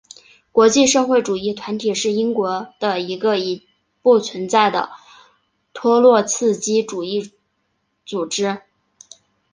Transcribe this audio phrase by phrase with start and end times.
[0.51, 3.67] 国际社会主义团体是英国的一个已
[4.01, 4.89] 不存在的
[5.73, 7.31] 托洛茨基主义
[8.03, 8.61] 组织。